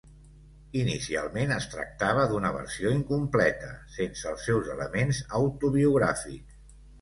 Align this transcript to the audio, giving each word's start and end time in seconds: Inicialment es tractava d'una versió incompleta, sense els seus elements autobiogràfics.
Inicialment 0.83 1.51
es 1.57 1.67
tractava 1.73 2.23
d'una 2.31 2.51
versió 2.55 2.93
incompleta, 3.01 3.69
sense 3.99 4.27
els 4.31 4.49
seus 4.49 4.73
elements 4.79 5.21
autobiogràfics. 5.43 6.59